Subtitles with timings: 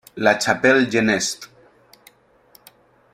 [0.17, 1.51] La Chapelle-Geneste